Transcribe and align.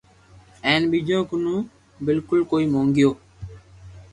ھين 0.65 0.81
ٻيجو 0.91 1.19
ڪنو 1.29 1.55
بلڪول 2.05 2.41
ڪوئي 2.51 2.65
موگتو 2.73 3.09